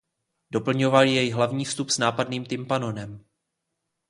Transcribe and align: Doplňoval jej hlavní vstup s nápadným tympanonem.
Doplňoval 0.51 1.03
jej 1.07 1.31
hlavní 1.31 1.65
vstup 1.65 1.89
s 1.89 1.97
nápadným 1.97 2.45
tympanonem. 2.45 3.25